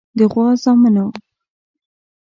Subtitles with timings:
[0.17, 1.05] د غوا زامنو.